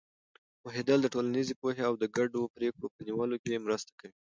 [0.61, 4.15] پوهېدل د ټولنیزې پوهې او د ګډو پرېکړو په نیولو کې مرسته کوي.